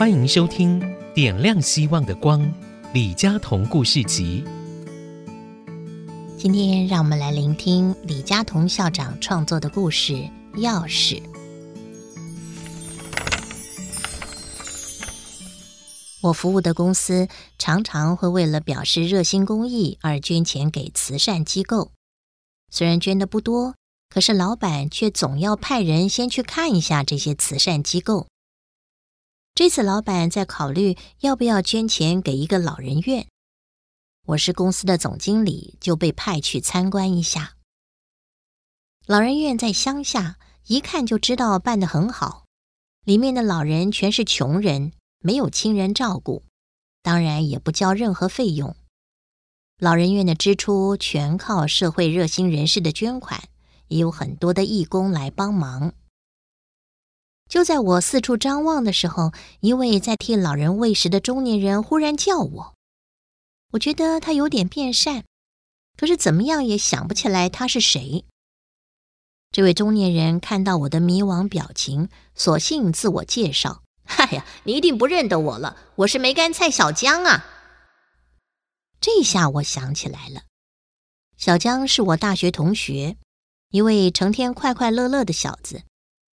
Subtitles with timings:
[0.00, 0.80] 欢迎收听
[1.12, 2.40] 《点亮希望的光》
[2.94, 4.42] 李佳彤故事集。
[6.38, 10.14] 今天让我们来聆听李佳彤校长创作的故事
[10.54, 11.20] 《钥匙》。
[16.22, 17.28] 我服务的公司
[17.58, 21.90] 常常会为了表示热心公益而捐钱给慈善机构，
[22.70, 23.74] 虽然捐的不多，
[24.08, 28.28] 可是老板却总要派人先去看一下这些慈善机构。
[29.60, 33.28] 这次老板在考虑要不要捐钱给一个老人院，
[34.28, 37.56] 我是公司的总经理，就被派去参观一下。
[39.04, 40.38] 老人院在乡下，
[40.68, 42.46] 一看就知道办得很好。
[43.04, 46.42] 里面的老人全是穷人，没有亲人照顾，
[47.02, 48.74] 当然也不交任何费用。
[49.78, 53.42] 老人院的支出全靠社会热心人士的捐款，
[53.88, 55.92] 也有很多的义工来帮忙。
[57.50, 62.74] 就在我四处张望的时候，一位在替老人喂食的中年人忽然叫我。
[63.72, 65.24] 我觉得他有点变善，
[65.98, 68.24] 可是怎么样也想不起来他是谁。
[69.50, 77.44] 这位中年人看到我的迷惘表情，索性自我介绍：“哎呀，你一定不认得我了，我是梅干菜小江啊。”
[79.00, 80.42] 这下我想起来了，
[81.36, 83.16] 小江是我大学同学，
[83.70, 85.82] 一位成天快快乐乐的小子。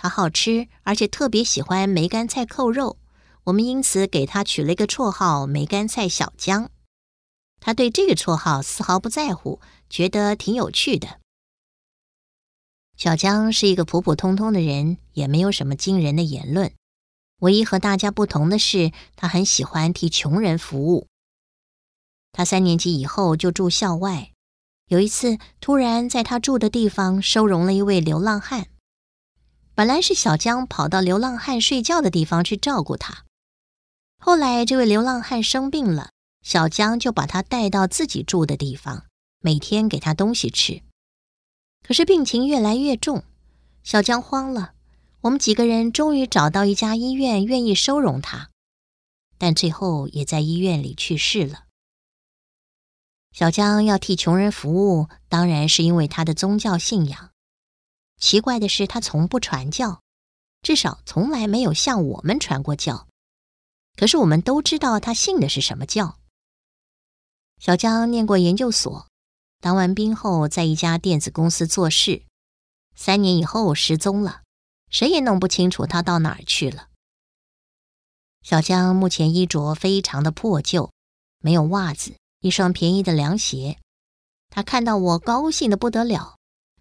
[0.00, 2.98] 他好吃，而且特别喜欢梅干菜扣肉，
[3.42, 6.70] 我们因此给他取了一个绰号“梅干菜小江”。
[7.58, 9.60] 他对这个绰号丝毫不在乎，
[9.90, 11.18] 觉得挺有趣的。
[12.96, 16.72] 小江是一个普普通通的人，也没有什么惊人的言论。
[17.40, 21.08] 唯一和大家不同的是，他很喜欢替穷人服务。
[22.30, 24.30] 他三年级以后就住校外，
[24.86, 28.68] 有一次突然在他住的地方收容了一位流浪汉。
[29.78, 33.24] 本来是小江跑到流浪汉睡觉的地方去照顾他，
[34.18, 36.10] 后来这位流浪汉生病了，
[36.42, 39.04] 小江就把他带到自己住的地方，
[39.38, 40.82] 每天给他东西吃。
[41.86, 43.22] 可是病情越来越重，
[43.84, 44.72] 小江慌了。
[45.20, 48.50] 我们几个人终于找到一家医院愿意收容他，
[49.38, 51.66] 但最后也在医院里去世了。
[53.30, 57.30] 小江要替穷人服务，当然是因为他的宗教信仰。
[58.18, 60.02] 奇怪的是，他从不传教，
[60.62, 63.06] 至少从来没有向我们传过教。
[63.96, 66.18] 可是我们都知道他信的是什么教。
[67.58, 69.08] 小江念过研究所，
[69.60, 72.22] 当完兵后在一家电子公司做事，
[72.94, 74.42] 三年以后失踪了，
[74.88, 76.88] 谁也弄不清楚他到哪儿去了。
[78.42, 80.92] 小江目前衣着非常的破旧，
[81.40, 83.78] 没有袜子，一双便宜的凉鞋。
[84.48, 86.37] 他看到我，高兴的不得了。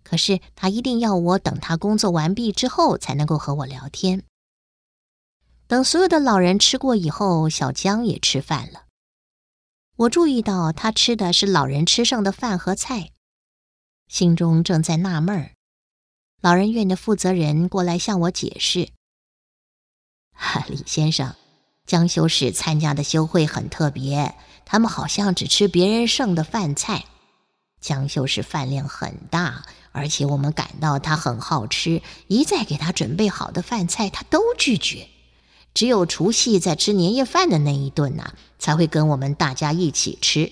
[0.07, 4.23] 可是他一定要我等他工作完毕之后才能够和我聊天。
[5.67, 8.85] 等所有的老人吃过以后，小江也吃饭了。
[9.97, 13.11] 我注意到他吃的是老人吃剩的饭和菜，
[14.07, 15.51] 心中正在纳闷儿。
[16.41, 18.91] 老人院的负责人过来向我解释
[20.31, 21.35] ：“哈，李先生，
[21.85, 27.03] 江修士参加的修会很特别，他们好像只吃别人剩的饭菜。
[27.87, 29.63] 江秀是饭量很大。”
[29.97, 35.07] 而且我们感到他很好吃，一再给他准备好的饭菜，他都拒绝。
[35.73, 40.51] 只有除夕在吃年夜饭的那一顿呐、才会跟我们大家一起吃。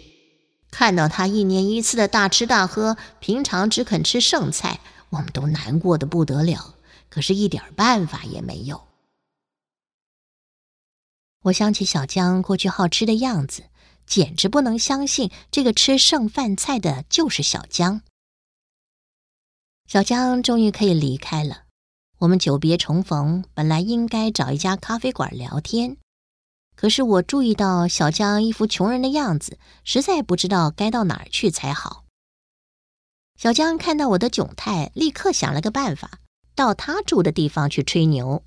[0.72, 4.80] 看到他一年一次的大吃大喝，平常只肯吃剩菜，
[5.10, 6.74] 我们都难过的不得了。
[7.10, 8.82] 可是，一点办法也没有。
[11.44, 13.66] 我想起小江过去好吃的样子，
[14.06, 18.02] 简直不能相信这个吃剩饭菜的就是小江。
[19.88, 21.66] 小江终于可以离开了，
[22.20, 25.98] 我们久别重逢，本来应该找一家咖啡馆聊天，
[26.76, 32.04] 可是我注意到小江一副穷人的样子，实在不知道该到哪儿去才好。
[33.38, 36.20] 小江看到我的窘态，立刻想了个办法，
[36.56, 38.44] 到他住的地方去吹牛。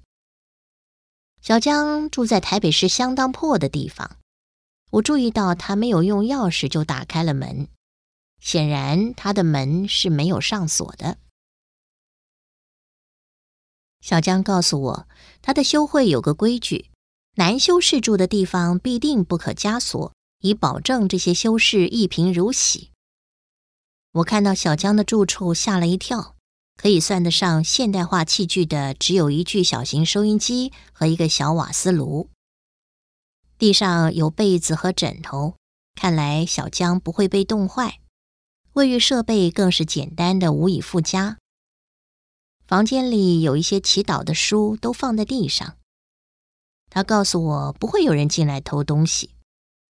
[1.41, 4.17] 小江住在台北市相当破的地方，
[4.90, 7.69] 我注意到他没有用钥匙就打开了门，
[8.40, 11.19] 显然他的门是没有上锁的。
[14.00, 15.08] 小江告诉我，
[15.43, 16.90] 他的修会有个规矩：
[17.37, 22.91] 男修士住的地方必定不可加锁，以保证这些修士一贫如洗。
[24.12, 26.37] 我看到小江的住处，吓了一跳。
[26.76, 32.31] 可以算得上现代化器具的，只有一具小型收音机和一个小瓦斯炉。
[33.58, 35.56] 地上有被子和枕头，
[35.96, 37.99] 看来小江不会被冻坏。
[38.75, 41.38] 卫浴设备更是简单的无以复加。
[42.64, 45.76] 房间里有一些祈祷的书，都放在地上。
[46.88, 49.31] 他告诉我不会有人进来偷东西，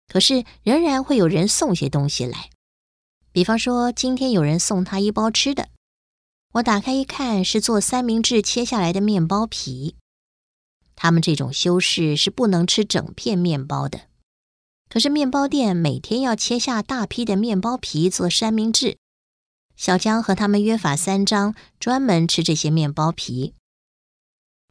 [0.07, 2.51] 可是仍然会有人送些东西来。
[3.33, 5.69] 比方说，今天有人送他一包吃的，
[6.53, 9.97] 我打开一看，是做三明治切下来的面包皮。
[10.97, 14.09] 他们这种修士是不能吃整片面包的，
[14.89, 18.97] 可是面包店每天要切下大批的面包皮做三明治。
[19.77, 23.53] 小江和他们约法三章，专门吃这些面包皮。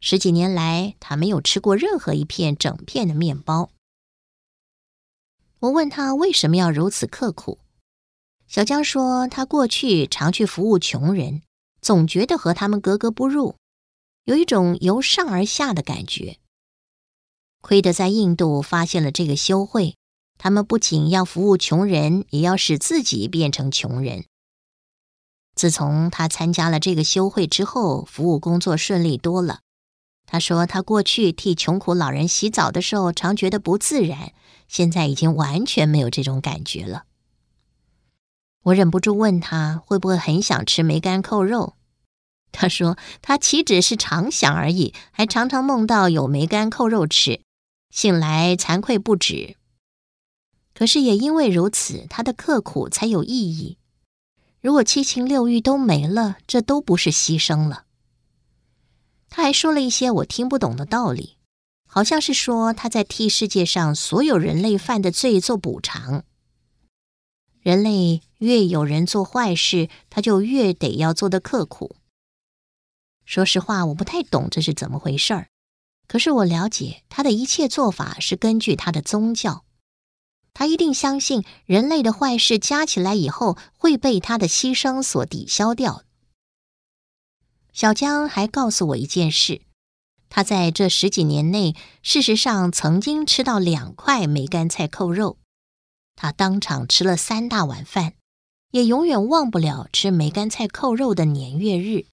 [0.01, 3.69] 十几年来，他没有吃过任何一片整片的面包。
[5.59, 7.59] 我问他为什么要如此刻苦，
[8.47, 11.43] 小江说他过去常去服务穷人，
[11.81, 13.55] 总觉得和他们格格不入，
[14.25, 16.37] 有一种由上而下的感觉。
[17.61, 19.95] 亏得在印度发现了这个修会，
[20.37, 24.25] 他们不仅要服务穷人，也要使自己变成穷人。
[25.55, 29.61] 自从他参加了这个修会之后，服务工作顺利多了。
[30.27, 34.33] 他说，他过去替穷苦老人洗澡的时候，常觉得不自然，
[34.67, 37.05] 现在已经完全没有这种感觉了。
[38.63, 41.75] 我忍不住问他，会不会很想吃梅干扣肉？
[42.57, 47.41] 他说，他岂止是常想而已，还常常梦到有梅干扣肉吃，
[47.91, 49.57] 醒来惭愧不止。
[50.73, 53.77] 可是也因为如此，他的刻苦才有意义。
[54.61, 57.83] 如果七情六欲都没了，这都不是牺牲了。
[59.29, 61.37] 他还说了一些我听不懂的道理，
[61.85, 66.23] 好像是说他在替世界上所有人类犯的罪做补偿。
[67.61, 71.95] 人类越有人做坏事，他就越得要做得刻苦。
[73.25, 75.49] 说实话，我不太懂这是怎么回事儿。
[76.07, 79.65] 可是我了解他的一切做法是根据他的宗教。
[80.53, 86.03] 他一定相信人类的坏事加起来以后会被他的牺牲所抵消掉。
[87.73, 89.63] 小江还告诉我一件事：
[90.29, 95.39] 他在这十几年内，事实上曾经吃到两块梅干菜扣肉，
[96.15, 98.13] 他当场吃了三大碗饭，
[98.71, 102.05] 也永远忘不了吃梅干菜扣肉的年月日。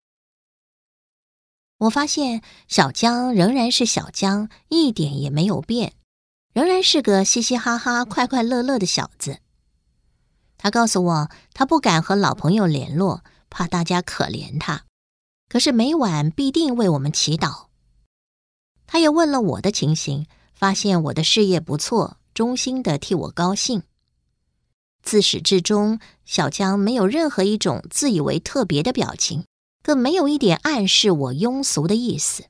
[1.83, 5.95] 我发现小江仍然是小江，一点也没有变。
[6.53, 9.39] 仍然是个嘻嘻哈哈、快快乐乐的小子。
[10.59, 14.85] 他告诉我，他不敢和老朋友联络，怕大家可怜他。
[15.49, 17.67] 可是每晚必定为我们祈祷。
[18.87, 23.83] 他也问了我的情形，发现我的事业不错，衷心的替我高兴。
[25.03, 29.45] 自始至终，小江没有任何一种自以为特别的表情，
[29.83, 32.45] 更没有一点暗示我庸俗的意思。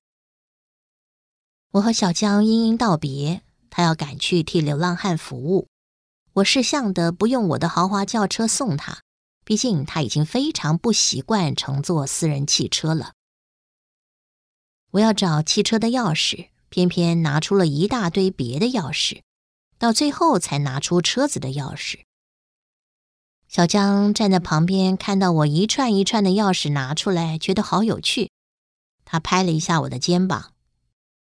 [1.73, 3.43] 我和小江殷殷道别。
[3.75, 5.67] 他要赶去替流浪汉服务，
[6.35, 9.01] 我识相的不用我的豪华轿车送他，
[9.47, 13.15] 毕竟他已经非常不习惯乘坐私人汽车了。
[14.91, 19.23] 我要找汽车的钥匙，偏偏拿出了一大堆别的钥匙，
[19.79, 22.03] 到最后才拿出车子的钥匙。
[23.53, 28.31] 小江站在旁边，看到我一串一串的钥匙拿出来，觉得好有趣。
[29.05, 30.53] 他拍了一下我的肩膀：“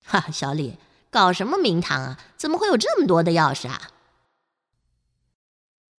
[0.02, 0.78] 哈，小李。”
[1.12, 2.20] 搞什么名堂啊？
[2.38, 3.90] 怎么会有这么多的钥匙啊？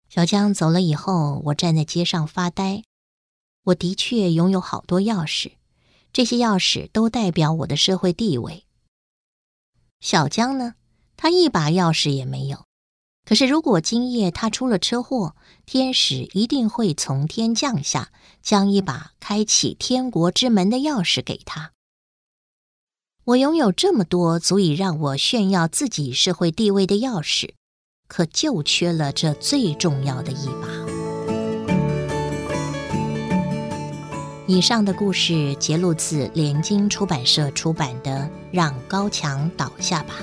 [0.09, 2.81] 小江走了以后，我站在街上发呆。
[3.65, 5.51] 我的确拥有好多钥匙，
[6.11, 8.65] 这些钥匙都代表我的社会地位。
[9.99, 10.73] 小江呢？
[11.15, 12.64] 他一把钥匙也没有。
[13.25, 18.11] 可是如果今夜他出了车祸，天使一定会从天降下，
[18.43, 21.71] 将一把开启天国之门的钥匙给他。
[23.23, 27.53] 我拥有这么多足以让我炫耀自己社会地位的钥匙，
[28.07, 30.67] 可就缺了这最重要的一把。
[34.47, 38.11] 以上的故事节录自联经出版社出版的
[38.51, 40.13] 《让高墙倒下吧》。